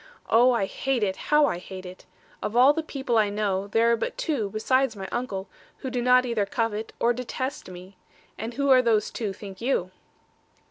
Oh, 0.31 0.51
I 0.51 0.65
hate 0.65 1.03
it; 1.03 1.15
how 1.29 1.45
I 1.45 1.59
hate 1.59 1.85
it! 1.85 2.07
Of 2.41 2.55
all 2.55 2.73
the 2.73 2.81
people 2.81 3.19
I 3.19 3.29
know, 3.29 3.67
there 3.67 3.91
are 3.91 3.95
but 3.95 4.17
two, 4.17 4.49
besides 4.49 4.95
my 4.95 5.07
uncle, 5.11 5.47
who 5.77 5.91
do 5.91 6.01
not 6.01 6.25
either 6.25 6.47
covet, 6.47 6.91
or 6.99 7.13
detest 7.13 7.69
me. 7.69 7.97
And 8.35 8.55
who 8.55 8.71
are 8.71 8.81
those 8.81 9.11
two, 9.11 9.31
think 9.31 9.61
you?' 9.61 9.91